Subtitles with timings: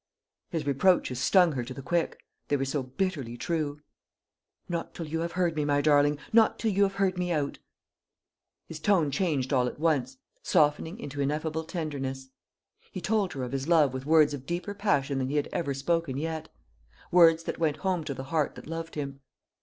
[0.49, 2.17] His reproaches stung her to the quick;
[2.47, 3.81] they were so bitterly true.
[4.67, 7.59] "Not till you have heard me, my darling not till you have heard me out."
[8.65, 12.31] His tone changed all at once, softening into ineffable tenderness.
[12.91, 15.71] He told her of his love with words of deeper passion than he had ever
[15.75, 16.49] spoken yet
[17.11, 19.19] words that went home to the heart that loved him.